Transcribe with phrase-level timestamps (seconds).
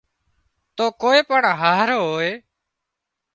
[0.75, 2.31] تو ڪوئي پڻ هاهرو هوئي